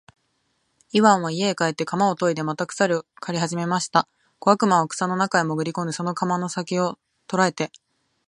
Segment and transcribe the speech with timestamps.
[0.93, 4.07] イワンは家へ帰って鎌をといでまた草を刈りはじめました。
[4.39, 7.69] 小悪魔は草の中へもぐり込んで、その鎌の先きを捉えて、